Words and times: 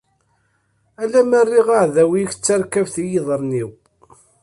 Alamma 1.01 1.39
rriɣ 1.45 1.67
aɛdaw-ik 1.77 2.31
d 2.35 2.39
tarkabt 2.45 2.95
i 3.03 3.05
yiḍarren-ik. 3.11 3.73